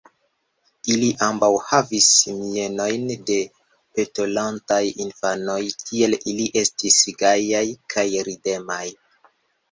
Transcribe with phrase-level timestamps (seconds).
[0.91, 2.05] Ili ambaŭ havis
[2.37, 3.35] mienojn de
[3.99, 7.63] petolantaj infanoj, tiel ili estis gajaj
[7.95, 8.83] kaj ridemaj.